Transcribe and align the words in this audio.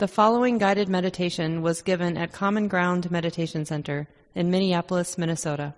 The 0.00 0.08
following 0.08 0.56
guided 0.56 0.88
meditation 0.88 1.60
was 1.60 1.82
given 1.82 2.16
at 2.16 2.32
Common 2.32 2.68
Ground 2.68 3.10
Meditation 3.10 3.66
Center 3.66 4.08
in 4.34 4.50
Minneapolis, 4.50 5.18
Minnesota. 5.18 5.74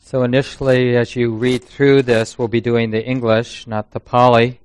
So, 0.00 0.24
initially, 0.24 0.96
as 0.96 1.14
you 1.14 1.32
read 1.32 1.62
through 1.62 2.02
this, 2.02 2.36
we'll 2.36 2.48
be 2.48 2.60
doing 2.60 2.90
the 2.90 3.06
English, 3.06 3.68
not 3.68 3.92
the 3.92 4.00
Pali. 4.00 4.58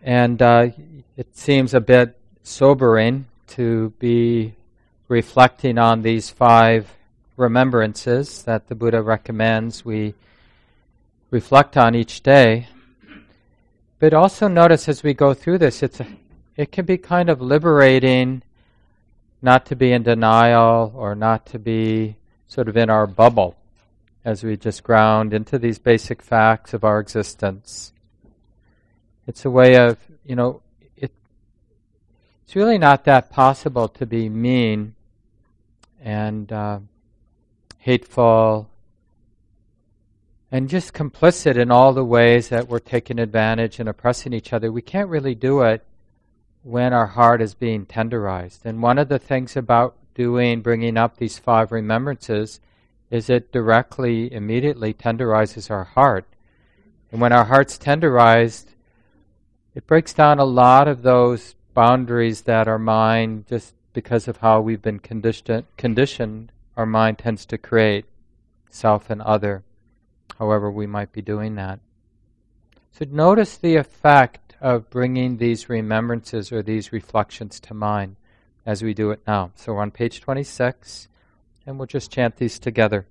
And 0.00 0.40
uh, 0.40 0.68
it 1.14 1.36
seems 1.36 1.74
a 1.74 1.80
bit 1.80 2.18
sobering 2.42 3.26
to 3.48 3.90
be 3.98 4.54
reflecting 5.08 5.76
on 5.76 6.00
these 6.00 6.30
five 6.30 6.90
remembrances 7.36 8.44
that 8.44 8.68
the 8.68 8.74
Buddha 8.74 9.02
recommends 9.02 9.84
we 9.84 10.14
reflect 11.30 11.76
on 11.76 11.94
each 11.94 12.22
day. 12.22 12.68
But 13.98 14.12
also 14.12 14.48
notice 14.48 14.88
as 14.88 15.02
we 15.02 15.14
go 15.14 15.32
through 15.32 15.58
this, 15.58 15.82
it's 15.82 16.00
a, 16.00 16.06
it 16.56 16.70
can 16.70 16.84
be 16.84 16.98
kind 16.98 17.30
of 17.30 17.40
liberating 17.40 18.42
not 19.40 19.66
to 19.66 19.76
be 19.76 19.92
in 19.92 20.02
denial 20.02 20.92
or 20.94 21.14
not 21.14 21.46
to 21.46 21.58
be 21.58 22.16
sort 22.46 22.68
of 22.68 22.76
in 22.76 22.90
our 22.90 23.06
bubble 23.06 23.56
as 24.24 24.42
we 24.42 24.56
just 24.56 24.82
ground 24.82 25.32
into 25.32 25.58
these 25.58 25.78
basic 25.78 26.20
facts 26.20 26.74
of 26.74 26.84
our 26.84 26.98
existence. 26.98 27.92
It's 29.26 29.44
a 29.44 29.50
way 29.50 29.76
of, 29.76 29.98
you 30.24 30.36
know, 30.36 30.62
it, 30.96 31.12
it's 32.44 32.56
really 32.56 32.78
not 32.78 33.04
that 33.04 33.30
possible 33.30 33.88
to 33.88 34.04
be 34.04 34.28
mean 34.28 34.94
and 36.00 36.52
uh, 36.52 36.80
hateful 37.78 38.68
and 40.56 40.70
just 40.70 40.94
complicit 40.94 41.58
in 41.58 41.70
all 41.70 41.92
the 41.92 42.02
ways 42.02 42.48
that 42.48 42.66
we're 42.66 42.78
taking 42.78 43.18
advantage 43.18 43.78
and 43.78 43.90
oppressing 43.90 44.32
each 44.32 44.54
other. 44.54 44.72
We 44.72 44.80
can't 44.80 45.10
really 45.10 45.34
do 45.34 45.60
it 45.60 45.84
when 46.62 46.94
our 46.94 47.08
heart 47.08 47.42
is 47.42 47.52
being 47.52 47.84
tenderized. 47.84 48.64
And 48.64 48.80
one 48.80 48.96
of 48.96 49.10
the 49.10 49.18
things 49.18 49.54
about 49.54 49.98
doing, 50.14 50.62
bringing 50.62 50.96
up 50.96 51.18
these 51.18 51.38
five 51.38 51.72
remembrances, 51.72 52.58
is 53.10 53.28
it 53.28 53.52
directly, 53.52 54.32
immediately 54.32 54.94
tenderizes 54.94 55.70
our 55.70 55.84
heart. 55.84 56.24
And 57.12 57.20
when 57.20 57.34
our 57.34 57.44
heart's 57.44 57.76
tenderized, 57.76 58.68
it 59.74 59.86
breaks 59.86 60.14
down 60.14 60.38
a 60.38 60.46
lot 60.46 60.88
of 60.88 61.02
those 61.02 61.54
boundaries 61.74 62.40
that 62.44 62.66
our 62.66 62.78
mind, 62.78 63.46
just 63.46 63.74
because 63.92 64.26
of 64.26 64.38
how 64.38 64.62
we've 64.62 64.80
been 64.80 65.00
conditioned, 65.00 65.66
conditioned 65.76 66.50
our 66.78 66.86
mind 66.86 67.18
tends 67.18 67.44
to 67.44 67.58
create 67.58 68.06
self 68.70 69.10
and 69.10 69.20
other 69.20 69.62
however 70.38 70.70
we 70.70 70.86
might 70.86 71.12
be 71.12 71.22
doing 71.22 71.54
that. 71.56 71.80
So 72.92 73.04
notice 73.10 73.56
the 73.56 73.76
effect 73.76 74.56
of 74.60 74.88
bringing 74.90 75.36
these 75.36 75.68
remembrances 75.68 76.50
or 76.50 76.62
these 76.62 76.92
reflections 76.92 77.60
to 77.60 77.74
mind 77.74 78.16
as 78.64 78.82
we 78.82 78.94
do 78.94 79.10
it 79.10 79.20
now. 79.26 79.52
So 79.54 79.74
we're 79.74 79.82
on 79.82 79.90
page 79.90 80.20
26, 80.20 81.08
and 81.66 81.78
we'll 81.78 81.86
just 81.86 82.10
chant 82.10 82.36
these 82.36 82.58
together. 82.58 83.06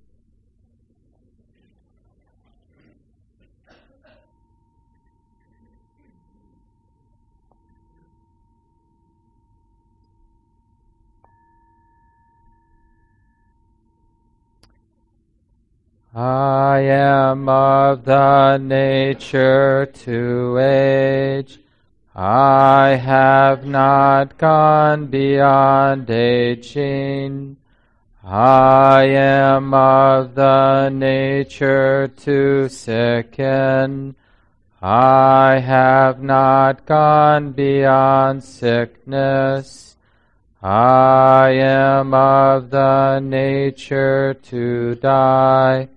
I 16.18 16.80
am 16.80 17.46
of 17.46 18.06
the 18.06 18.56
nature 18.56 19.84
to 19.84 20.58
age. 20.58 21.58
I 22.14 22.94
have 22.94 23.66
not 23.66 24.38
gone 24.38 25.08
beyond 25.08 26.08
aging. 26.08 27.58
I 28.24 29.02
am 29.02 29.74
of 29.74 30.34
the 30.34 30.88
nature 30.88 32.08
to 32.08 32.70
sicken. 32.70 34.14
I 34.80 35.58
have 35.58 36.22
not 36.22 36.86
gone 36.86 37.52
beyond 37.52 38.42
sickness. 38.42 39.96
I 40.62 41.50
am 41.50 42.14
of 42.14 42.70
the 42.70 43.20
nature 43.20 44.32
to 44.44 44.94
die. 44.94 45.88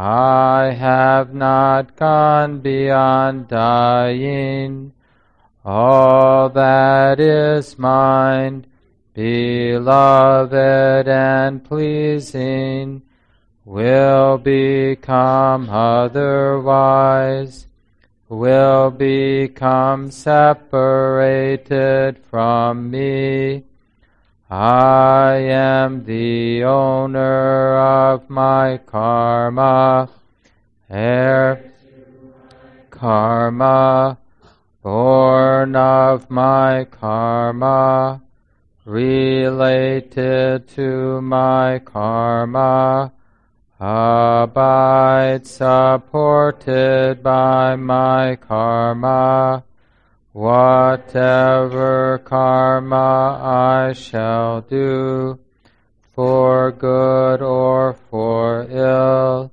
I 0.00 0.76
have 0.78 1.34
not 1.34 1.96
gone 1.96 2.60
beyond 2.60 3.48
dying. 3.48 4.92
All 5.64 6.48
that 6.50 7.18
is 7.18 7.76
mine, 7.76 8.64
beloved 9.12 11.08
and 11.08 11.64
pleasing, 11.64 13.02
will 13.64 14.38
become 14.38 15.68
otherwise, 15.68 17.66
will 18.28 18.92
become 18.92 20.12
separated 20.12 22.18
from 22.18 22.88
me 22.88 23.64
I 24.50 25.34
am 25.34 26.04
the 26.04 26.64
owner 26.64 27.76
of 27.76 28.30
my 28.30 28.78
karma, 28.78 30.08
heir 30.88 31.70
karma, 32.88 34.16
born 34.82 35.76
of 35.76 36.30
my 36.30 36.86
karma, 36.90 38.22
related 38.86 40.66
to 40.68 41.20
my 41.20 41.80
karma, 41.80 43.12
abide 43.78 45.46
supported 45.46 47.22
by 47.22 47.76
my 47.76 48.36
karma, 48.36 49.62
Whatever 50.38 52.22
karma 52.24 53.40
I 53.42 53.92
shall 53.92 54.60
do, 54.60 55.40
for 56.14 56.70
good 56.70 57.42
or 57.42 57.94
for 58.08 58.64
ill, 58.70 59.50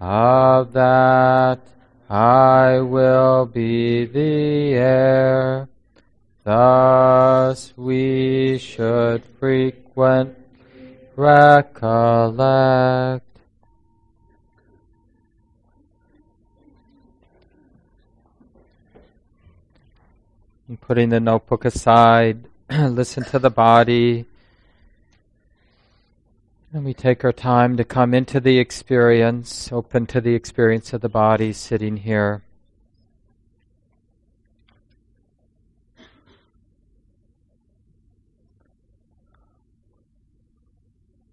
of 0.00 0.72
that 0.72 1.60
I 2.08 2.80
will 2.80 3.44
be 3.44 4.06
the 4.06 4.72
heir. 4.72 5.68
Thus 6.42 7.74
we 7.76 8.56
should 8.56 9.26
frequent 9.38 10.38
recollect 11.16 11.66
And 20.66 20.80
putting 20.80 21.10
the 21.10 21.20
notebook 21.20 21.66
aside, 21.66 22.46
listen 22.70 23.22
to 23.24 23.38
the 23.38 23.50
body. 23.50 24.24
And 26.72 26.86
we 26.86 26.94
take 26.94 27.22
our 27.22 27.32
time 27.32 27.76
to 27.76 27.84
come 27.84 28.14
into 28.14 28.40
the 28.40 28.58
experience, 28.58 29.70
open 29.70 30.06
to 30.06 30.22
the 30.22 30.34
experience 30.34 30.94
of 30.94 31.02
the 31.02 31.08
body 31.10 31.52
sitting 31.52 31.98
here. 31.98 32.42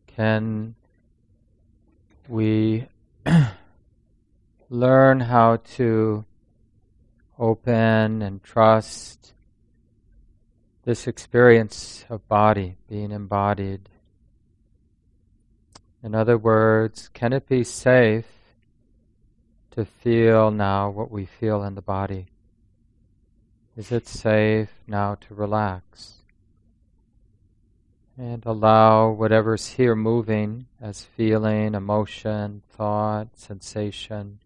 Can 0.08 0.76
we 2.28 2.86
learn 4.70 5.22
how 5.22 5.56
to 5.76 6.26
open 7.42 8.22
and 8.22 8.44
trust 8.44 9.34
this 10.86 11.08
experience 11.08 12.06
of 12.08 12.28
body 12.28 12.78
being 12.88 13.12
embodied. 13.12 13.90
In 16.04 16.14
other 16.14 16.38
words, 16.38 17.10
can 17.14 17.34
it 17.34 17.48
be 17.50 17.64
safe 17.64 18.28
to 19.72 19.86
feel 19.86 20.52
now 20.52 20.92
what 20.92 21.10
we 21.10 21.26
feel 21.26 21.64
in 21.64 21.74
the 21.74 21.82
body? 21.82 22.28
Is 23.76 23.92
it 23.92 24.08
safe 24.08 24.70
now 24.86 25.16
to 25.16 25.34
relax? 25.34 26.18
And 28.18 28.46
allow 28.46 29.10
whatever's 29.10 29.68
here 29.68 29.96
moving 29.96 30.68
as 30.80 31.06
feeling, 31.06 31.74
emotion, 31.74 32.62
thought, 32.70 33.30
sensation 33.36 34.41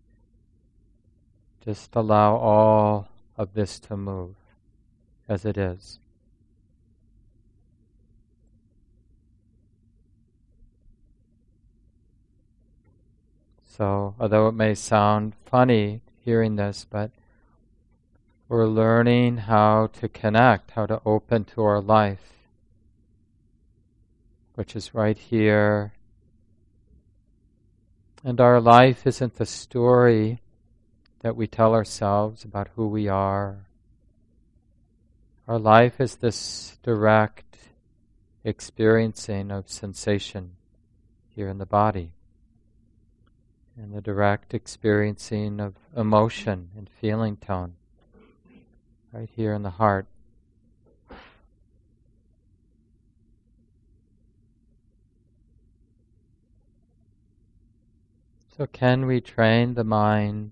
just 1.66 1.96
allow 1.96 2.36
all 2.36 3.10
of 3.38 3.54
this 3.54 3.80
to 3.80 3.98
move 3.98 4.36
as 5.28 5.46
it 5.46 5.58
is. 5.58 6.00
So, 13.66 14.16
although 14.20 14.48
it 14.48 14.54
may 14.54 14.74
sound 14.74 15.34
funny 15.44 16.02
hearing 16.24 16.56
this, 16.56 16.86
but 16.90 17.12
we're 18.48 18.68
learning 18.68 19.38
how 19.38 19.88
to 20.00 20.08
connect, 20.08 20.72
how 20.72 20.86
to 20.86 21.02
open 21.06 21.44
to 21.46 21.64
our 21.64 21.82
life, 21.82 22.48
which 24.54 24.76
is 24.76 24.94
right 24.94 25.18
here. 25.18 25.94
And 28.24 28.40
our 28.40 28.62
life 28.62 29.06
isn't 29.06 29.36
the 29.36 29.46
story 29.46 30.40
that 31.26 31.36
we 31.36 31.48
tell 31.48 31.74
ourselves 31.74 32.44
about 32.44 32.68
who 32.76 32.88
we 32.88 33.08
are. 33.08 33.66
Our 35.48 35.58
life 35.58 36.00
is 36.00 36.18
this 36.18 36.78
direct 36.84 37.58
experiencing 38.44 39.50
of 39.50 39.68
sensation 39.68 40.52
here 41.28 41.50
in 41.50 41.58
the 41.58 41.66
body 41.66 42.12
and 43.76 43.92
the 43.92 44.02
direct 44.02 44.54
experiencing 44.54 45.60
of 45.60 45.74
emotion 45.98 46.70
and 46.78 46.88
feeling 47.02 47.38
tone 47.38 47.74
right 49.12 49.30
here 49.36 49.56
in 49.56 49.64
the 49.64 49.72
heart. 49.72 50.06
So, 58.56 58.68
can 58.68 59.08
we 59.08 59.22
train 59.22 59.74
the 59.74 59.84
mind, 59.84 60.52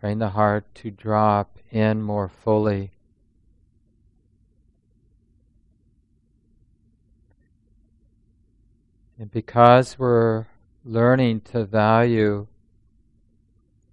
train 0.00 0.18
the 0.18 0.30
heart 0.30 0.66
to 0.76 0.90
drop 0.90 1.58
in 1.70 2.02
more 2.02 2.28
fully? 2.28 2.90
And 9.18 9.30
because 9.30 9.98
we're 9.98 10.46
learning 10.84 11.40
to 11.40 11.64
value 11.64 12.46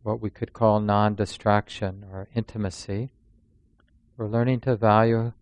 what 0.05 0.21
we 0.21 0.29
could 0.29 0.53
call 0.53 0.79
non 0.79 1.15
distraction 1.15 2.05
or 2.11 2.27
intimacy. 2.35 3.09
We're 4.15 4.27
learning 4.27 4.59
to 4.61 4.75
value 4.75 5.33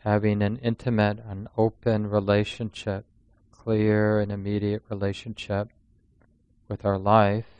having 0.00 0.42
an 0.42 0.58
intimate, 0.58 1.18
an 1.26 1.48
open 1.56 2.10
relationship, 2.10 3.06
clear 3.50 4.20
and 4.20 4.30
immediate 4.30 4.82
relationship 4.90 5.70
with 6.68 6.84
our 6.84 6.98
life. 6.98 7.59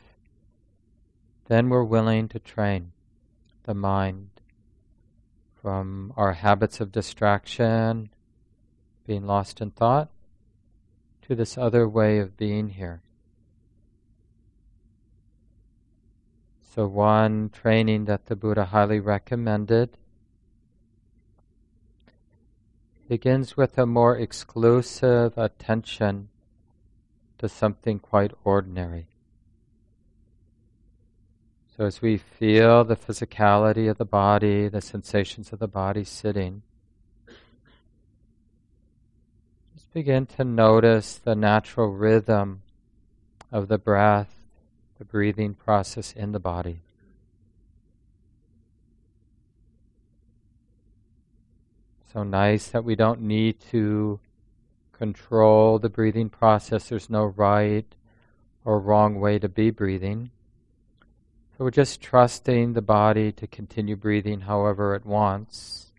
Then 1.51 1.67
we're 1.67 1.83
willing 1.83 2.29
to 2.29 2.39
train 2.39 2.93
the 3.63 3.73
mind 3.73 4.29
from 5.61 6.13
our 6.15 6.31
habits 6.31 6.79
of 6.79 6.93
distraction, 6.93 8.09
being 9.05 9.25
lost 9.25 9.59
in 9.59 9.71
thought, 9.71 10.09
to 11.23 11.35
this 11.35 11.57
other 11.57 11.89
way 11.89 12.19
of 12.19 12.37
being 12.37 12.69
here. 12.69 13.01
So, 16.73 16.87
one 16.87 17.49
training 17.49 18.05
that 18.05 18.27
the 18.27 18.37
Buddha 18.37 18.63
highly 18.63 19.01
recommended 19.01 19.97
begins 23.09 23.57
with 23.57 23.77
a 23.77 23.85
more 23.85 24.17
exclusive 24.17 25.37
attention 25.37 26.29
to 27.39 27.49
something 27.49 27.99
quite 27.99 28.31
ordinary. 28.45 29.10
So, 31.81 31.87
as 31.87 31.99
we 31.99 32.17
feel 32.17 32.83
the 32.83 32.95
physicality 32.95 33.89
of 33.89 33.97
the 33.97 34.05
body, 34.05 34.67
the 34.67 34.81
sensations 34.81 35.51
of 35.51 35.57
the 35.57 35.67
body 35.67 36.03
sitting, 36.03 36.61
just 39.73 39.91
begin 39.91 40.27
to 40.27 40.43
notice 40.43 41.15
the 41.15 41.33
natural 41.33 41.87
rhythm 41.87 42.61
of 43.51 43.67
the 43.67 43.79
breath, 43.79 44.31
the 44.99 45.05
breathing 45.05 45.55
process 45.55 46.13
in 46.13 46.33
the 46.33 46.39
body. 46.39 46.81
So 52.13 52.21
nice 52.21 52.67
that 52.67 52.83
we 52.83 52.95
don't 52.95 53.21
need 53.21 53.59
to 53.71 54.19
control 54.91 55.79
the 55.79 55.89
breathing 55.89 56.29
process. 56.29 56.89
There's 56.89 57.09
no 57.09 57.25
right 57.25 57.87
or 58.63 58.79
wrong 58.79 59.19
way 59.19 59.39
to 59.39 59.49
be 59.49 59.71
breathing. 59.71 60.29
So 61.61 61.65
we're 61.65 61.69
just 61.69 62.01
trusting 62.01 62.73
the 62.73 62.81
body 62.81 63.31
to 63.33 63.45
continue 63.45 63.95
breathing 63.95 64.41
however 64.41 64.95
it 64.95 65.05
wants. 65.05 65.91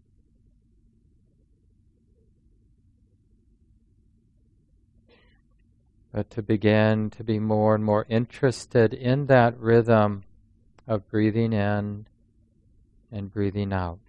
but 6.12 6.30
to 6.30 6.42
begin 6.42 7.10
to 7.10 7.22
be 7.22 7.38
more 7.38 7.76
and 7.76 7.84
more 7.84 8.06
interested 8.08 8.92
in 8.92 9.26
that 9.26 9.56
rhythm 9.56 10.24
of 10.88 11.08
breathing 11.08 11.52
in 11.52 12.06
and 13.12 13.32
breathing 13.32 13.72
out. 13.72 14.00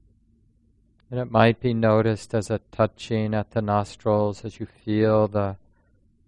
And 1.11 1.19
it 1.19 1.29
might 1.29 1.59
be 1.59 1.75
noticed 1.75 2.33
as 2.33 2.49
a 2.49 2.61
touching 2.71 3.35
at 3.35 3.51
the 3.51 3.61
nostrils 3.61 4.43
as 4.43 4.59
you 4.59 4.65
feel 4.65 5.27
the 5.27 5.57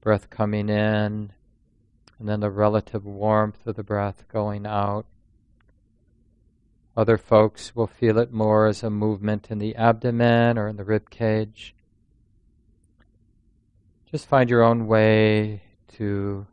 breath 0.02 0.30
coming 0.30 0.70
in 0.70 1.34
and 2.20 2.30
then 2.30 2.42
the 2.42 2.52
relative 2.52 3.06
warmth 3.08 3.66
of 3.66 3.76
the 3.76 3.84
breath 3.84 4.24
going 4.32 4.68
out. 4.68 5.08
Other 6.98 7.18
folks 7.18 7.76
will 7.76 7.88
feel 7.88 8.18
it 8.18 8.32
more 8.32 8.68
as 8.68 8.82
a 8.82 8.90
movement 8.90 9.52
in 9.52 9.60
the 9.60 9.76
abdomen 9.76 10.58
or 10.58 10.68
in 10.70 10.78
the 10.78 10.86
rib 10.86 11.10
cage. 11.10 11.76
Just 14.10 14.28
find 14.28 14.50
your 14.50 14.64
own 14.64 14.88
way 14.88 15.62
to 15.98 16.48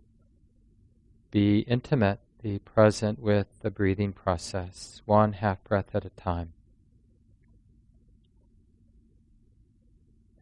be 1.30 1.60
intimate, 1.60 2.18
be 2.42 2.58
present 2.58 3.20
with 3.20 3.46
the 3.60 3.70
breathing 3.70 4.12
process, 4.12 5.00
one 5.04 5.34
half 5.34 5.62
breath 5.62 5.94
at 5.94 6.04
a 6.04 6.10
time. 6.10 6.52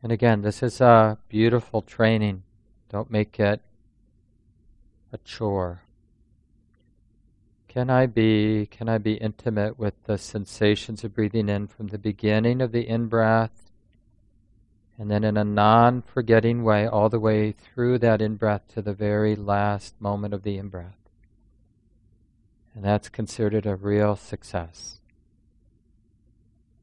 And 0.02 0.10
again, 0.10 0.40
this 0.40 0.62
is 0.62 0.80
a 0.80 1.18
beautiful 1.28 1.82
training. 1.82 2.42
Don't 2.88 3.10
make 3.10 3.38
it 3.38 3.60
a 5.12 5.18
chore. 5.18 5.82
Can 7.70 7.88
I 7.88 8.06
be 8.06 8.66
can 8.66 8.88
I 8.88 8.98
be 8.98 9.14
intimate 9.14 9.78
with 9.78 9.94
the 10.04 10.18
sensations 10.18 11.04
of 11.04 11.14
breathing 11.14 11.48
in 11.48 11.68
from 11.68 11.86
the 11.86 11.98
beginning 11.98 12.60
of 12.60 12.72
the 12.72 12.86
in 12.86 13.06
breath 13.06 13.70
and 14.98 15.08
then 15.08 15.22
in 15.22 15.36
a 15.38 15.44
non 15.44 16.02
forgetting 16.02 16.64
way, 16.64 16.86
all 16.86 17.08
the 17.08 17.20
way 17.20 17.52
through 17.52 17.98
that 18.00 18.20
in 18.20 18.34
breath 18.34 18.62
to 18.74 18.82
the 18.82 18.92
very 18.92 19.34
last 19.34 19.94
moment 19.98 20.34
of 20.34 20.42
the 20.42 20.58
in 20.58 20.68
breath. 20.68 20.98
And 22.74 22.84
that's 22.84 23.08
considered 23.08 23.64
a 23.64 23.76
real 23.76 24.14
success. 24.14 25.00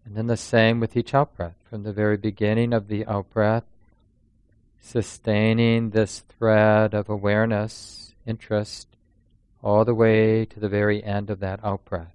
And 0.03 0.15
then 0.15 0.25
the 0.25 0.35
same 0.35 0.79
with 0.79 0.97
each 0.97 1.13
out 1.13 1.35
breath, 1.35 1.57
from 1.69 1.83
the 1.83 1.93
very 1.93 2.17
beginning 2.17 2.73
of 2.73 2.87
the 2.87 3.05
out 3.05 3.29
breath, 3.29 3.65
sustaining 4.81 5.89
this 5.89 6.21
thread 6.21 6.95
of 6.95 7.09
awareness, 7.09 8.15
interest, 8.25 8.96
all 9.63 9.85
the 9.85 9.95
way 9.95 10.45
to 10.45 10.59
the 10.59 10.69
very 10.69 11.03
end 11.03 11.29
of 11.29 11.39
that 11.39 11.63
out 11.63 11.83
breath. 11.85 12.13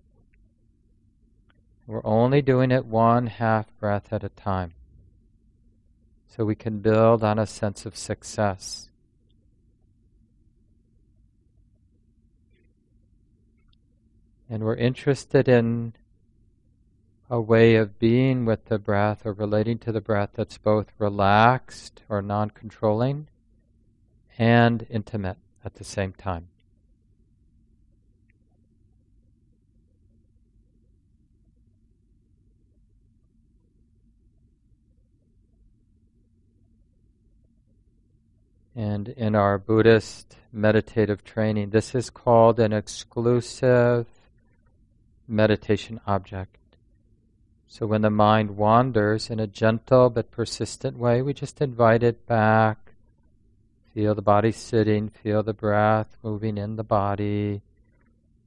We're 1.86 2.04
only 2.04 2.42
doing 2.42 2.70
it 2.70 2.86
one 2.86 3.26
half 3.26 3.66
breath 3.78 4.12
at 4.12 4.24
a 4.24 4.28
time 4.28 4.72
so 6.28 6.44
we 6.44 6.54
can 6.54 6.78
build 6.78 7.22
on 7.22 7.38
a 7.38 7.46
sense 7.46 7.84
of 7.84 7.96
success. 7.96 8.88
And 14.48 14.62
we're 14.62 14.76
interested 14.76 15.48
in 15.48 15.94
a 17.28 17.40
way 17.40 17.76
of 17.76 17.98
being 17.98 18.44
with 18.44 18.66
the 18.66 18.78
breath 18.78 19.26
or 19.26 19.32
relating 19.32 19.78
to 19.78 19.92
the 19.92 20.00
breath 20.00 20.30
that's 20.34 20.58
both 20.58 20.92
relaxed 20.98 22.02
or 22.08 22.22
non 22.22 22.50
controlling 22.50 23.28
and 24.38 24.86
intimate 24.90 25.38
at 25.64 25.74
the 25.74 25.84
same 25.84 26.12
time. 26.12 26.48
And 38.74 39.08
in 39.08 39.34
our 39.34 39.58
Buddhist 39.58 40.36
meditative 40.52 41.24
training, 41.24 41.70
this 41.70 41.94
is 41.94 42.10
called 42.10 42.58
an 42.58 42.72
exclusive 42.72 44.06
meditation 45.28 46.00
object. 46.06 46.56
So 47.68 47.86
when 47.86 48.02
the 48.02 48.10
mind 48.10 48.56
wanders 48.56 49.30
in 49.30 49.40
a 49.40 49.46
gentle 49.46 50.10
but 50.10 50.30
persistent 50.30 50.98
way, 50.98 51.22
we 51.22 51.32
just 51.32 51.60
invite 51.60 52.02
it 52.02 52.26
back. 52.26 52.92
Feel 53.94 54.14
the 54.14 54.22
body 54.22 54.52
sitting, 54.52 55.08
feel 55.08 55.42
the 55.42 55.52
breath 55.54 56.16
moving 56.22 56.56
in 56.56 56.76
the 56.76 56.84
body, 56.84 57.62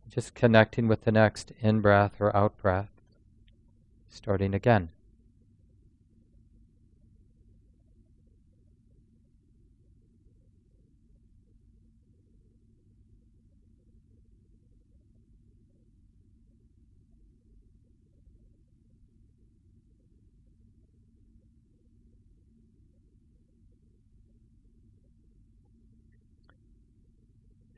just 0.09 0.33
connecting 0.33 0.87
with 0.87 1.03
the 1.03 1.11
next 1.11 1.51
in 1.59 1.81
breath 1.81 2.13
or 2.19 2.35
out 2.35 2.57
breath. 2.57 2.89
Starting 4.09 4.53
again. 4.53 4.89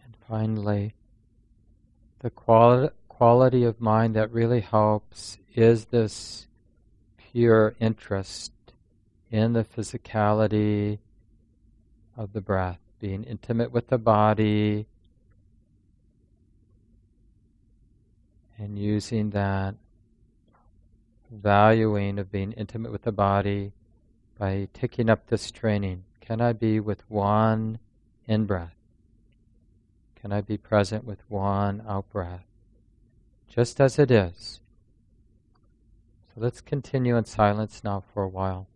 And 0.04 0.17
finally, 0.28 0.94
the 2.20 2.30
quali- 2.30 2.90
quality 3.08 3.64
of 3.64 3.80
mind 3.80 4.16
that 4.16 4.32
really 4.32 4.62
helps 4.62 5.38
is 5.56 5.86
this 5.86 6.48
pure 7.18 7.76
interest 7.80 8.52
in 9.32 9.54
the 9.54 9.64
physicality 9.64 11.00
of 12.16 12.34
the 12.34 12.42
breath, 12.42 12.80
being 13.00 13.24
intimate 13.24 13.72
with 13.72 13.88
the 13.88 13.98
body, 13.98 14.88
and 18.58 18.80
using 18.80 19.30
that 19.32 19.76
valuing 21.32 22.18
of 22.18 22.32
being 22.32 22.52
intimate 22.54 22.92
with 22.92 23.04
the 23.04 23.12
body 23.12 23.72
by 24.40 24.68
taking 24.74 25.10
up 25.10 25.28
this 25.28 25.52
training. 25.52 26.04
Can 26.22 26.42
I 26.42 26.54
be 26.54 26.80
with 26.80 27.10
one 27.10 27.80
in 28.28 28.46
breath? 28.46 28.77
Can 30.28 30.34
I 30.34 30.42
be 30.42 30.58
present 30.58 31.06
with 31.06 31.24
one 31.30 31.82
out 31.88 32.10
breath? 32.10 32.44
Just 33.48 33.80
as 33.80 33.98
it 33.98 34.12
is. 34.12 34.60
So 36.28 36.42
let's 36.42 36.60
continue 36.60 37.16
in 37.16 37.24
silence 37.24 37.82
now 37.82 38.04
for 38.14 38.24
a 38.24 38.28
while. 38.28 38.68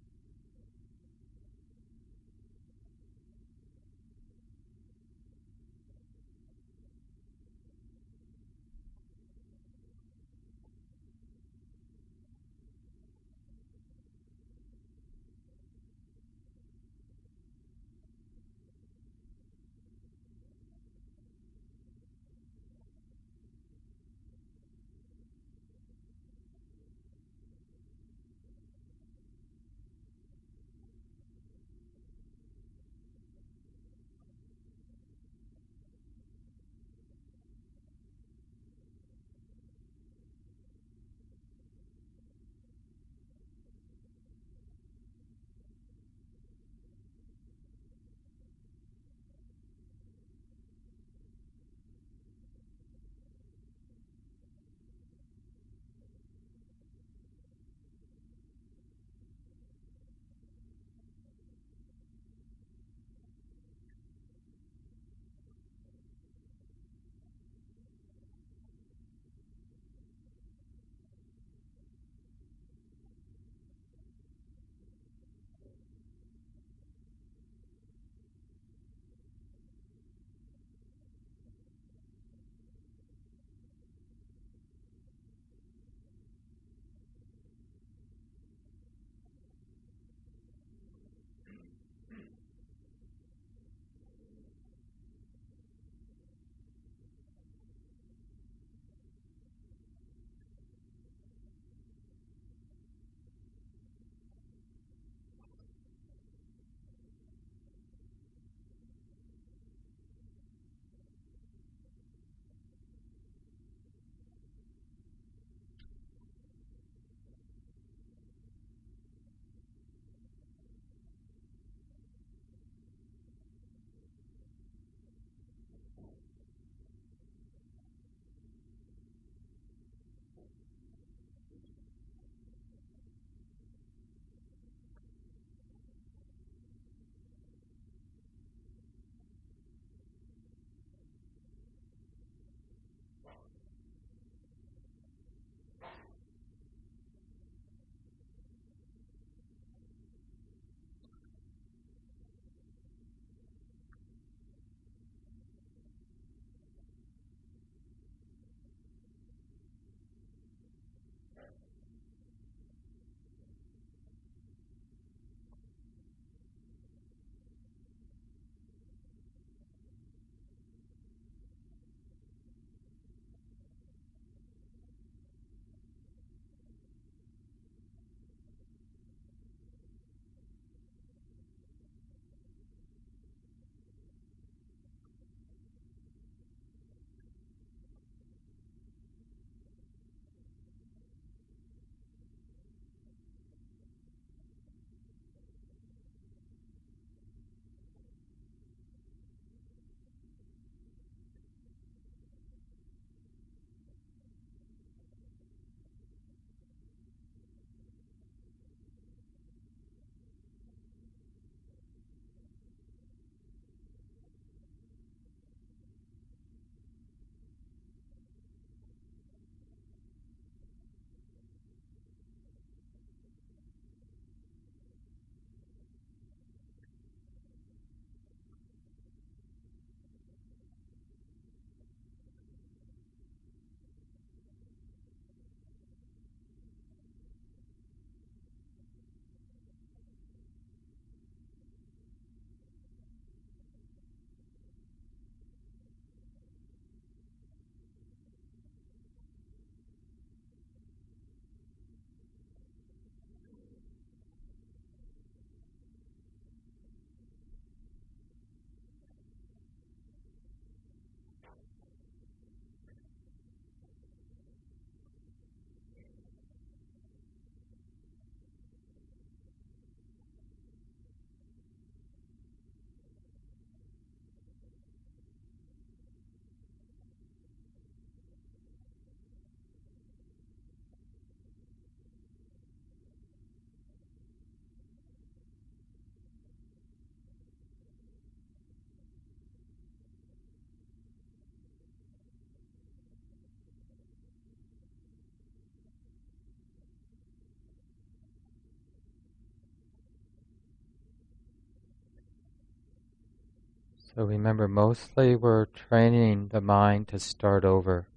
So 304.13 304.25
remember, 304.25 304.67
mostly 304.67 305.37
we're 305.37 305.67
training 305.67 306.49
the 306.49 306.59
mind 306.59 307.07
to 307.09 307.19
start 307.19 307.63
over 307.63 308.07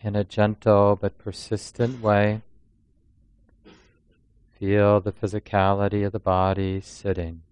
in 0.00 0.16
a 0.16 0.24
gentle 0.24 0.96
but 0.96 1.18
persistent 1.18 2.00
way. 2.00 2.40
Feel 4.58 5.00
the 5.00 5.12
physicality 5.12 6.06
of 6.06 6.12
the 6.12 6.18
body 6.18 6.80
sitting. 6.80 7.42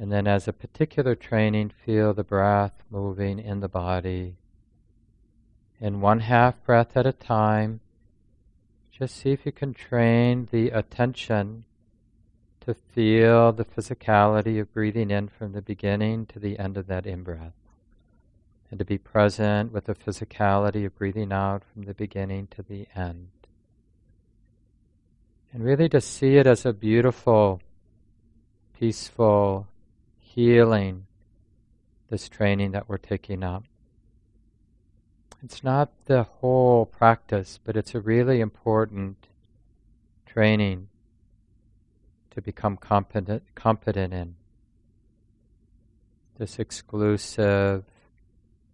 And 0.00 0.10
then, 0.10 0.26
as 0.26 0.48
a 0.48 0.52
particular 0.52 1.14
training, 1.14 1.70
feel 1.84 2.12
the 2.12 2.24
breath 2.24 2.82
moving 2.90 3.38
in 3.38 3.60
the 3.60 3.68
body. 3.68 4.34
In 5.80 6.00
one 6.00 6.20
half 6.20 6.62
breath 6.64 6.96
at 6.96 7.06
a 7.06 7.12
time, 7.12 7.80
just 8.90 9.16
see 9.16 9.30
if 9.30 9.46
you 9.46 9.52
can 9.52 9.72
train 9.72 10.48
the 10.50 10.70
attention 10.70 11.64
to 12.66 12.74
feel 12.74 13.52
the 13.52 13.64
physicality 13.64 14.60
of 14.60 14.72
breathing 14.72 15.10
in 15.10 15.28
from 15.28 15.52
the 15.52 15.62
beginning 15.62 16.26
to 16.26 16.40
the 16.40 16.58
end 16.58 16.76
of 16.76 16.88
that 16.88 17.06
in 17.06 17.22
breath. 17.22 17.54
And 18.70 18.78
to 18.80 18.84
be 18.84 18.98
present 18.98 19.72
with 19.72 19.84
the 19.84 19.94
physicality 19.94 20.84
of 20.84 20.98
breathing 20.98 21.32
out 21.32 21.62
from 21.72 21.84
the 21.84 21.94
beginning 21.94 22.48
to 22.48 22.62
the 22.62 22.88
end. 22.96 23.28
And 25.52 25.64
really 25.64 25.88
to 25.90 26.00
see 26.00 26.36
it 26.36 26.46
as 26.48 26.66
a 26.66 26.72
beautiful, 26.72 27.60
peaceful, 28.78 29.68
healing, 30.18 31.06
this 32.10 32.28
training 32.28 32.72
that 32.72 32.88
we're 32.88 32.98
taking 32.98 33.44
up. 33.44 33.62
It's 35.44 35.62
not 35.62 35.92
the 36.06 36.24
whole 36.24 36.84
practice, 36.84 37.60
but 37.64 37.76
it's 37.76 37.94
a 37.94 38.00
really 38.00 38.40
important 38.40 39.28
training 40.26 40.88
to 42.36 42.42
become 42.42 42.76
competent, 42.76 43.42
competent 43.54 44.12
in. 44.12 44.34
This 46.36 46.58
exclusive 46.58 47.82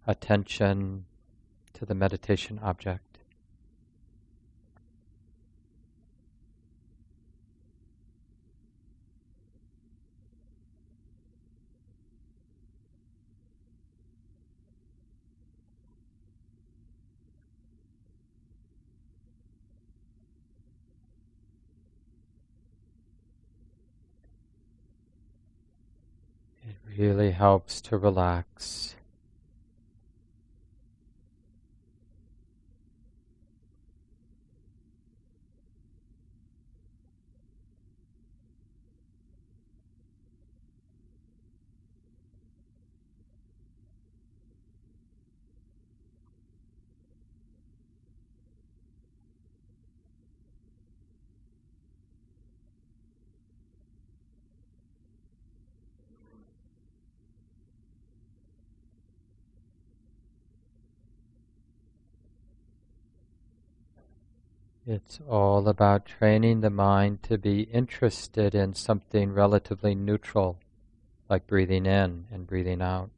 attention 0.05 1.05
to 1.71 1.85
the 1.85 1.95
meditation 1.95 2.59
object. 2.61 3.12
Really 27.03 27.31
helps 27.31 27.81
to 27.81 27.97
relax. 27.97 28.95
It's 64.85 65.21
all 65.29 65.69
about 65.69 66.05
training 66.05 66.59
the 66.59 66.69
mind 66.69 67.23
to 67.23 67.37
be 67.37 67.61
interested 67.61 68.53
in 68.53 68.73
something 68.73 69.31
relatively 69.31 69.95
neutral, 69.95 70.59
like 71.29 71.47
breathing 71.47 71.85
in 71.85 72.25
and 72.29 72.45
breathing 72.45 72.81
out. 72.81 73.09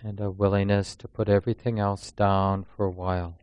And 0.00 0.20
a 0.20 0.30
willingness 0.30 0.94
to 0.94 1.08
put 1.08 1.28
everything 1.28 1.80
else 1.80 2.12
down 2.12 2.62
for 2.62 2.86
a 2.86 2.90
while. 2.90 3.34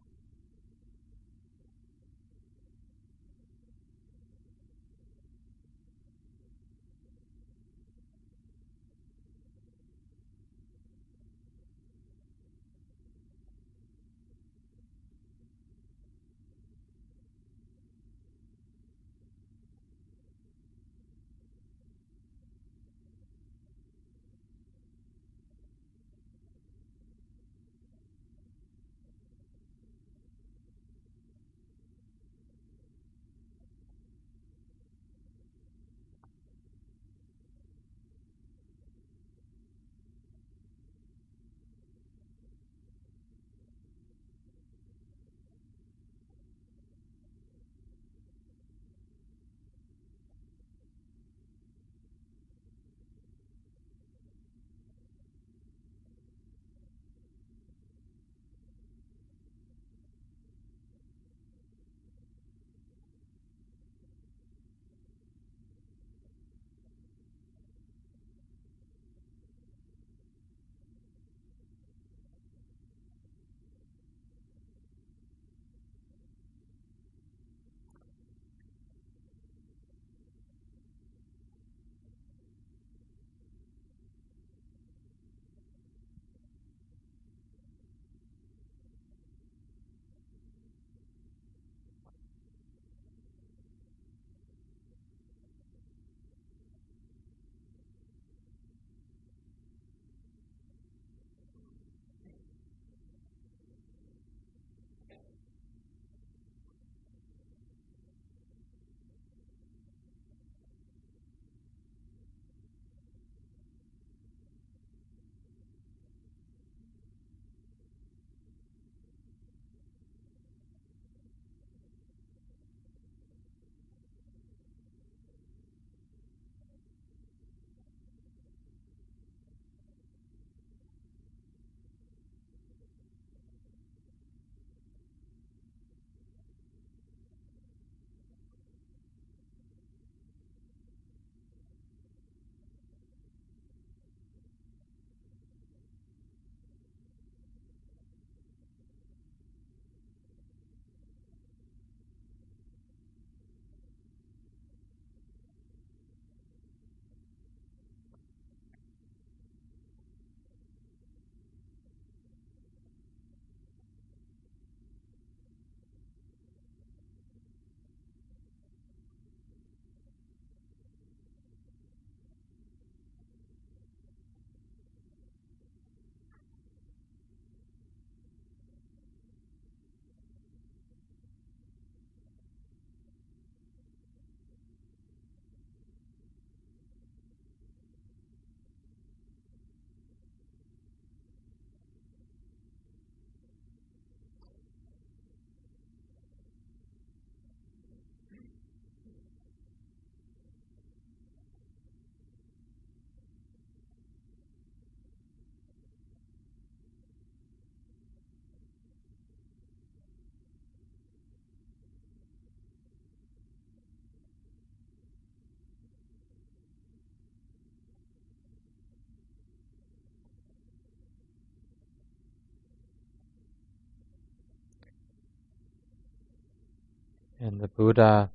And 227.39 227.59
the 227.59 227.67
Buddha 227.67 228.29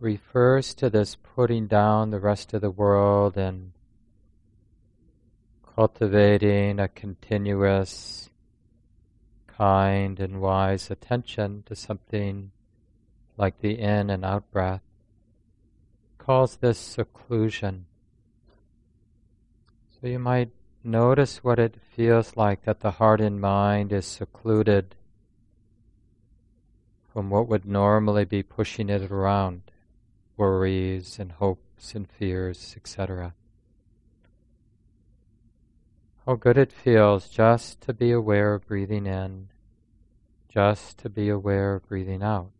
refers 0.00 0.74
to 0.74 0.90
this 0.90 1.16
putting 1.16 1.68
down 1.68 2.10
the 2.10 2.18
rest 2.18 2.52
of 2.52 2.60
the 2.60 2.70
world 2.70 3.36
and 3.36 3.72
cultivating 5.76 6.80
a 6.80 6.88
continuous, 6.88 8.28
kind, 9.46 10.18
and 10.18 10.40
wise 10.40 10.90
attention 10.90 11.62
to 11.66 11.76
something 11.76 12.50
like 13.36 13.60
the 13.60 13.78
in 13.78 14.10
and 14.10 14.24
out 14.24 14.50
breath. 14.50 14.82
Calls 16.18 16.56
this 16.56 16.78
seclusion. 16.78 17.86
So 20.00 20.08
you 20.08 20.18
might 20.18 20.50
notice 20.82 21.44
what 21.44 21.60
it 21.60 21.76
feels 21.94 22.36
like 22.36 22.64
that 22.64 22.80
the 22.80 22.92
heart 22.92 23.20
and 23.20 23.40
mind 23.40 23.92
is 23.92 24.06
secluded 24.06 24.95
from 27.16 27.30
what 27.30 27.48
would 27.48 27.64
normally 27.64 28.26
be 28.26 28.42
pushing 28.42 28.90
it 28.90 29.10
around 29.10 29.62
worries 30.36 31.18
and 31.18 31.32
hopes 31.32 31.94
and 31.94 32.06
fears, 32.10 32.74
etc. 32.76 33.32
How 36.26 36.34
good 36.34 36.58
it 36.58 36.70
feels 36.70 37.30
just 37.30 37.80
to 37.80 37.94
be 37.94 38.10
aware 38.10 38.52
of 38.52 38.66
breathing 38.66 39.06
in, 39.06 39.48
just 40.50 40.98
to 40.98 41.08
be 41.08 41.30
aware 41.30 41.76
of 41.76 41.88
breathing 41.88 42.22
out. 42.22 42.50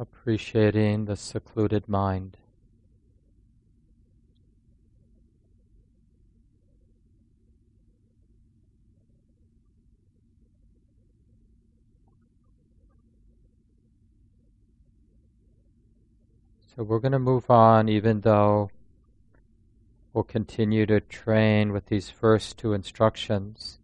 Appreciating 0.00 1.04
the 1.04 1.14
secluded 1.14 1.86
mind. 1.86 2.38
So 16.74 16.82
we're 16.82 16.98
going 16.98 17.12
to 17.12 17.18
move 17.18 17.50
on, 17.50 17.90
even 17.90 18.22
though 18.22 18.70
we'll 20.14 20.24
continue 20.24 20.86
to 20.86 21.00
train 21.00 21.72
with 21.72 21.86
these 21.86 22.08
first 22.08 22.56
two 22.56 22.72
instructions. 22.72 23.78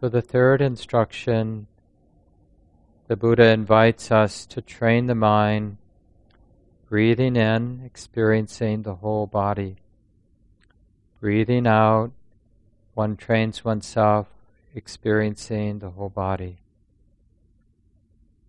So 0.00 0.08
the 0.08 0.22
third 0.22 0.62
instruction 0.62 1.66
the 3.12 3.16
Buddha 3.16 3.48
invites 3.48 4.10
us 4.10 4.46
to 4.46 4.62
train 4.62 5.04
the 5.04 5.14
mind, 5.14 5.76
breathing 6.88 7.36
in, 7.36 7.82
experiencing 7.84 8.84
the 8.84 8.94
whole 8.94 9.26
body. 9.26 9.76
Breathing 11.20 11.66
out, 11.66 12.12
one 12.94 13.18
trains 13.18 13.66
oneself, 13.66 14.28
experiencing 14.74 15.80
the 15.80 15.90
whole 15.90 16.08
body. 16.08 16.56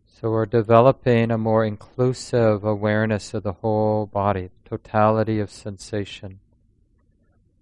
So 0.06 0.32
we're 0.32 0.46
developing 0.46 1.30
a 1.30 1.38
more 1.38 1.66
inclusive 1.66 2.64
awareness 2.64 3.34
of 3.34 3.44
the 3.44 3.52
whole 3.52 4.06
body, 4.06 4.50
totality 4.64 5.42
of 5.42 5.52
sensation. 5.52 6.40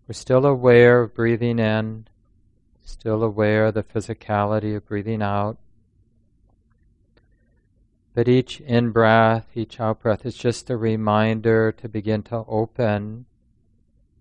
We're 0.08 0.14
still 0.14 0.46
aware 0.46 1.02
of 1.02 1.16
breathing 1.16 1.58
in, 1.58 2.06
still 2.86 3.24
aware 3.24 3.66
of 3.66 3.74
the 3.74 3.82
physicality 3.82 4.76
of 4.76 4.86
breathing 4.86 5.24
out, 5.24 5.58
but 8.14 8.28
each 8.28 8.60
in 8.62 8.92
breath, 8.92 9.48
each 9.56 9.80
out 9.80 10.02
breath 10.02 10.26
is 10.26 10.36
just 10.36 10.70
a 10.70 10.78
reminder 10.78 11.72
to 11.72 11.88
begin 11.88 12.24
to 12.24 12.44
open, 12.48 13.26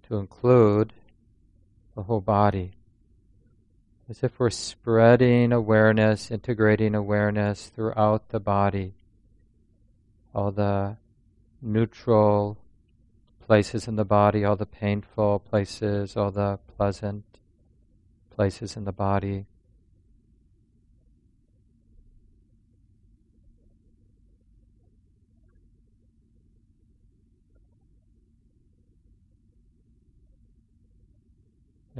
to 0.08 0.16
include 0.16 0.92
the 1.96 2.04
whole 2.04 2.20
body. 2.20 2.72
As 4.08 4.22
if 4.22 4.38
we're 4.38 4.50
spreading 4.50 5.52
awareness, 5.52 6.30
integrating 6.30 6.94
awareness 6.94 7.66
throughout 7.66 8.28
the 8.30 8.40
body. 8.40 8.94
All 10.34 10.50
the 10.50 10.96
neutral 11.60 12.58
places 13.46 13.88
in 13.88 13.96
the 13.96 14.04
body, 14.04 14.44
all 14.44 14.56
the 14.56 14.66
painful 14.66 15.40
places, 15.40 16.16
all 16.16 16.30
the 16.30 16.58
pleasant 16.76 17.24
places 18.30 18.76
in 18.76 18.84
the 18.84 18.92
body. 18.92 19.46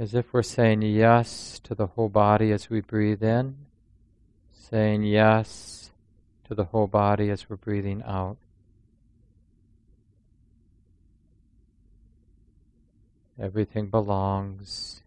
As 0.01 0.15
if 0.15 0.33
we're 0.33 0.41
saying 0.41 0.81
yes 0.81 1.59
to 1.63 1.75
the 1.75 1.85
whole 1.85 2.09
body 2.09 2.51
as 2.51 2.71
we 2.71 2.81
breathe 2.81 3.21
in, 3.21 3.55
saying 4.51 5.03
yes 5.03 5.91
to 6.43 6.55
the 6.55 6.63
whole 6.63 6.87
body 6.87 7.29
as 7.29 7.47
we're 7.47 7.55
breathing 7.55 8.01
out. 8.03 8.35
Everything 13.39 13.91
belongs. 13.91 15.03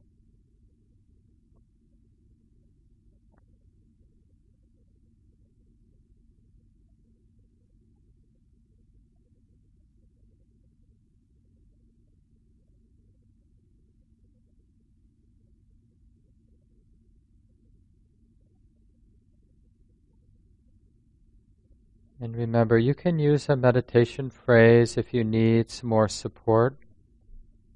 And 22.25 22.39
remember, 22.39 22.79
you 22.79 22.95
can 22.95 23.19
use 23.19 23.51
a 23.51 23.55
meditation 23.55 24.31
phrase 24.31 24.97
if 24.97 25.13
you 25.13 25.25
need 25.25 25.71
some 25.71 25.91
more 25.91 26.09
support. 26.09 26.75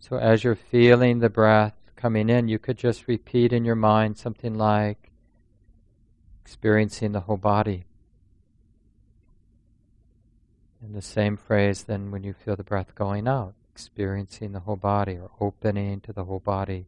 So 0.01 0.17
as 0.17 0.43
you're 0.43 0.55
feeling 0.55 1.19
the 1.19 1.29
breath 1.29 1.75
coming 1.97 2.31
in, 2.31 2.49
you 2.49 2.59
could 2.59 2.79
just 2.79 3.09
repeat 3.09 3.53
in 3.53 3.67
your 3.67 3.75
mind 3.75 4.17
something 4.17 4.55
like 4.55 5.11
experiencing 6.41 7.13
the 7.13 7.21
whole 7.21 7.37
body. 7.37 7.85
And 10.81 10.95
the 10.95 11.03
same 11.03 11.37
phrase 11.37 11.83
then 11.83 12.11
when 12.11 12.23
you 12.23 12.33
feel 12.33 12.57
the 12.57 12.65
breath 12.65 12.95
going 12.95 13.29
out, 13.29 13.53
experiencing 13.71 14.53
the 14.53 14.61
whole 14.61 14.77
body 14.77 15.19
or 15.19 15.31
opening 15.43 16.01
to 16.01 16.13
the 16.15 16.25
whole 16.25 16.41
body. 16.41 16.87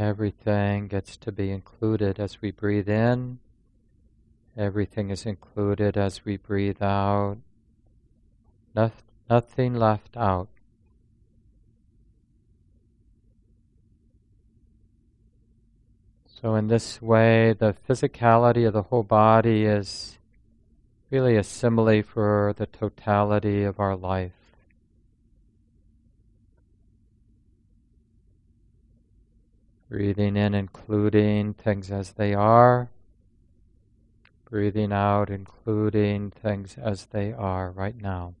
Everything 0.00 0.88
gets 0.88 1.18
to 1.18 1.30
be 1.30 1.50
included 1.50 2.18
as 2.18 2.40
we 2.40 2.50
breathe 2.50 2.88
in. 2.88 3.38
Everything 4.56 5.10
is 5.10 5.26
included 5.26 5.98
as 5.98 6.24
we 6.24 6.38
breathe 6.38 6.80
out. 6.80 7.36
nothing 9.28 9.74
left 9.74 10.16
out. 10.16 10.48
So, 16.26 16.54
in 16.54 16.68
this 16.68 17.02
way, 17.02 17.52
the 17.52 17.76
physicality 17.86 18.66
of 18.66 18.72
the 18.72 18.84
whole 18.84 19.02
body 19.02 19.66
is 19.66 20.16
really 21.10 21.36
a 21.36 21.44
simile 21.44 22.02
for 22.02 22.54
the 22.56 22.64
totality 22.64 23.64
of 23.64 23.78
our 23.78 23.96
life. 23.96 24.39
Breathing 29.90 30.36
in, 30.36 30.54
including 30.54 31.52
things 31.52 31.90
as 31.90 32.12
they 32.12 32.32
are. 32.32 32.90
Breathing 34.48 34.92
out, 34.92 35.30
including 35.30 36.30
things 36.30 36.76
as 36.80 37.06
they 37.06 37.32
are 37.32 37.72
right 37.72 38.00
now. 38.00 38.34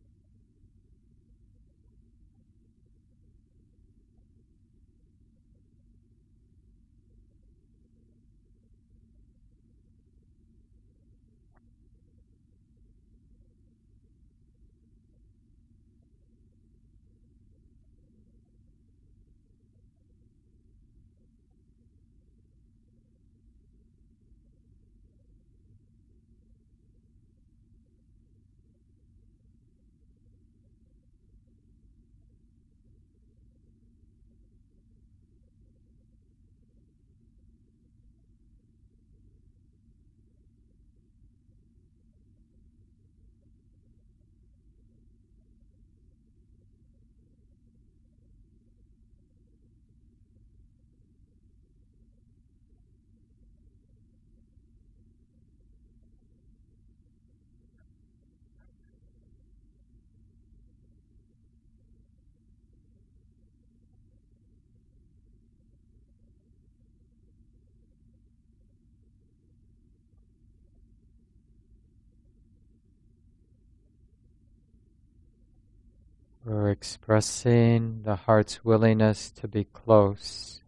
We're 76.42 76.70
expressing 76.70 78.00
the 78.02 78.16
heart's 78.16 78.64
willingness 78.64 79.30
to 79.32 79.46
be 79.46 79.64
close 79.64 80.62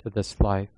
to 0.00 0.08
this 0.08 0.40
life, 0.40 0.68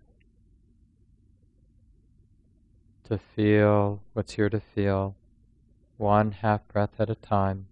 to 3.04 3.18
feel 3.18 4.00
what's 4.14 4.32
here 4.32 4.48
to 4.48 4.58
feel, 4.58 5.16
one 5.98 6.32
half 6.32 6.66
breath 6.68 6.98
at 6.98 7.10
a 7.10 7.14
time. 7.14 7.66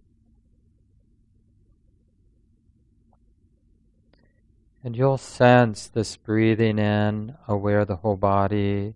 And 4.83 4.95
you'll 4.95 5.17
sense 5.17 5.87
this 5.87 6.15
breathing 6.15 6.77
in, 6.77 7.37
aware 7.47 7.79
of 7.79 7.87
the 7.87 7.95
whole 7.95 8.17
body, 8.17 8.93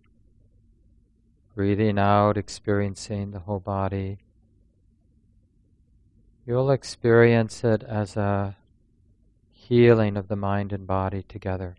breathing 1.56 1.98
out, 1.98 2.38
experiencing 2.38 3.32
the 3.32 3.40
whole 3.40 3.60
body 3.60 4.20
you'll 6.46 6.72
experience 6.72 7.64
it 7.64 7.84
as 7.84 8.18
a 8.18 8.56
healing 9.52 10.18
of 10.18 10.28
the 10.28 10.36
mind 10.36 10.74
and 10.74 10.86
body 10.86 11.24
together, 11.24 11.76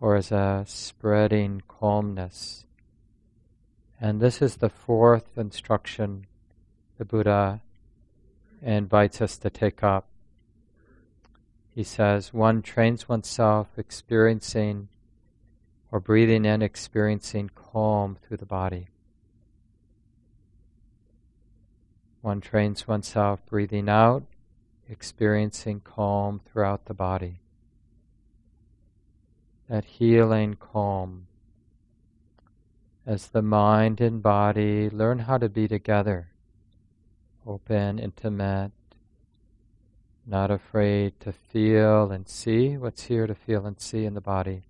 or 0.00 0.16
as 0.16 0.30
a 0.30 0.64
spreading 0.66 1.62
calmness. 1.66 2.66
And 4.00 4.20
this 4.20 4.42
is 4.42 4.56
the 4.56 4.68
fourth 4.68 5.38
instruction 5.38 6.26
the 6.98 7.04
Buddha 7.04 7.62
invites 8.60 9.20
us 9.20 9.38
to 9.38 9.50
take 9.50 9.82
up. 9.82 10.06
He 11.74 11.84
says, 11.84 12.34
one 12.34 12.62
trains 12.62 13.08
oneself 13.08 13.68
experiencing 13.78 14.88
or 15.90 16.00
breathing 16.00 16.44
in, 16.44 16.62
experiencing 16.62 17.50
calm 17.54 18.18
through 18.22 18.36
the 18.36 18.46
body. 18.46 18.88
One 22.22 22.40
trains 22.40 22.86
oneself 22.86 23.44
breathing 23.46 23.88
out, 23.88 24.22
experiencing 24.88 25.80
calm 25.80 26.40
throughout 26.44 26.84
the 26.84 26.94
body. 26.94 27.40
That 29.68 29.84
healing 29.84 30.54
calm. 30.54 31.26
As 33.04 33.26
the 33.26 33.42
mind 33.42 34.00
and 34.00 34.22
body 34.22 34.88
learn 34.88 35.18
how 35.18 35.36
to 35.38 35.48
be 35.48 35.66
together, 35.66 36.28
open, 37.44 37.98
intimate, 37.98 38.70
not 40.24 40.52
afraid 40.52 41.18
to 41.20 41.32
feel 41.32 42.12
and 42.12 42.28
see 42.28 42.76
what's 42.76 43.04
here 43.04 43.26
to 43.26 43.34
feel 43.34 43.66
and 43.66 43.80
see 43.80 44.04
in 44.04 44.14
the 44.14 44.20
body. 44.20 44.62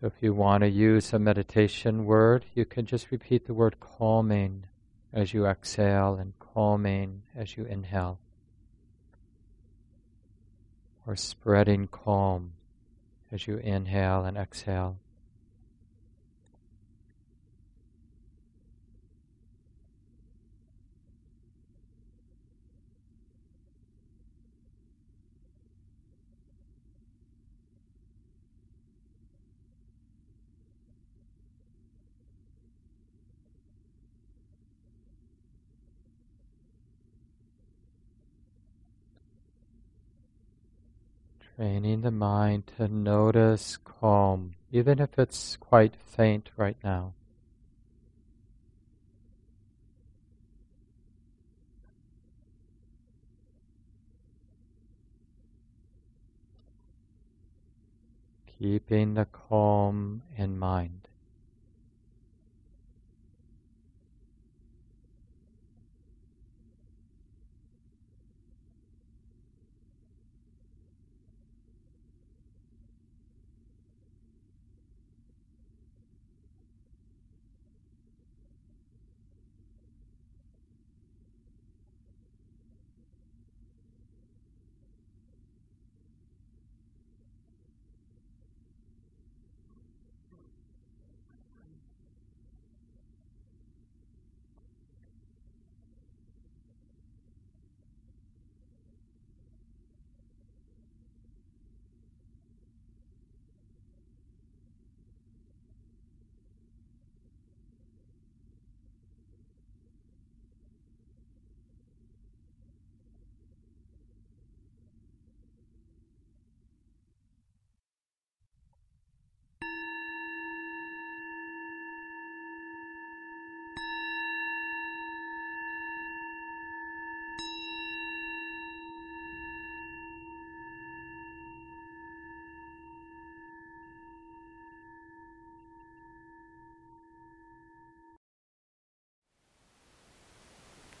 So 0.00 0.06
if 0.06 0.22
you 0.22 0.32
want 0.32 0.62
to 0.62 0.70
use 0.70 1.12
a 1.12 1.18
meditation 1.18 2.06
word, 2.06 2.46
you 2.54 2.64
can 2.64 2.86
just 2.86 3.10
repeat 3.10 3.46
the 3.46 3.52
word 3.52 3.80
calming 3.80 4.64
as 5.12 5.34
you 5.34 5.44
exhale 5.44 6.14
and 6.14 6.32
calming 6.38 7.22
as 7.36 7.56
you 7.58 7.64
inhale. 7.64 8.18
Or 11.06 11.16
spreading 11.16 11.86
calm 11.86 12.52
as 13.30 13.46
you 13.46 13.58
inhale 13.58 14.24
and 14.24 14.38
exhale. 14.38 14.96
Training 41.60 42.00
the 42.00 42.10
mind 42.10 42.72
to 42.78 42.88
notice 42.88 43.76
calm, 43.84 44.54
even 44.72 44.98
if 44.98 45.18
it's 45.18 45.58
quite 45.58 45.94
faint 45.94 46.48
right 46.56 46.78
now. 46.82 47.12
Keeping 58.46 59.12
the 59.12 59.26
calm 59.26 60.22
in 60.38 60.58
mind. 60.58 60.99